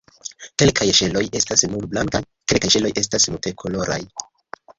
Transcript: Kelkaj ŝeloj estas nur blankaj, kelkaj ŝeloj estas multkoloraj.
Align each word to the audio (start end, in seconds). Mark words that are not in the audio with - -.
Kelkaj 0.61 0.87
ŝeloj 0.99 1.21
estas 1.39 1.63
nur 1.73 1.85
blankaj, 1.91 2.23
kelkaj 2.53 2.73
ŝeloj 2.77 2.93
estas 3.03 3.29
multkoloraj. 3.37 4.01